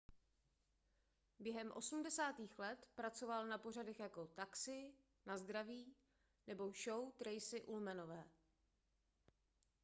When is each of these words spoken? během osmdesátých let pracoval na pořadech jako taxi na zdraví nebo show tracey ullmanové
během 1.39 1.71
osmdesátých 1.71 2.59
let 2.59 2.87
pracoval 2.95 3.47
na 3.47 3.57
pořadech 3.57 3.99
jako 3.99 4.27
taxi 4.27 4.91
na 5.25 5.37
zdraví 5.37 5.95
nebo 6.47 6.71
show 6.83 7.11
tracey 7.11 7.63
ullmanové 7.65 8.23